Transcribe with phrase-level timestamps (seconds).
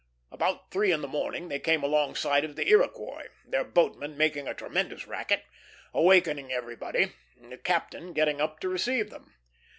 [0.31, 4.53] About three in the morning they came alongside of the Iroquois, their boatmen making a
[4.55, 5.43] tremendous racket,
[5.93, 9.35] awaking everybody, the captain getting up to receive them.